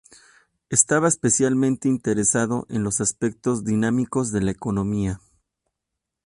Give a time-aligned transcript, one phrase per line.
[0.71, 5.21] Estaba especialmente interesado en los aspectos dinámicos de la economía.